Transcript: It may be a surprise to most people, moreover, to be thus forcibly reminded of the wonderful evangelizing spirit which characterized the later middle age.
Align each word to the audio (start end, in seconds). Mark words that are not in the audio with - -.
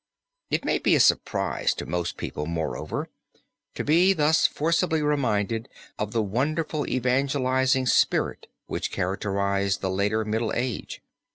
It 0.49 0.65
may 0.65 0.79
be 0.79 0.95
a 0.95 0.99
surprise 0.99 1.75
to 1.75 1.85
most 1.85 2.17
people, 2.17 2.47
moreover, 2.47 3.07
to 3.75 3.83
be 3.83 4.13
thus 4.13 4.47
forcibly 4.47 5.03
reminded 5.03 5.69
of 5.99 6.11
the 6.11 6.23
wonderful 6.23 6.87
evangelizing 6.89 7.85
spirit 7.85 8.47
which 8.65 8.91
characterized 8.91 9.81
the 9.81 9.91
later 9.91 10.25
middle 10.25 10.53
age. 10.55 11.03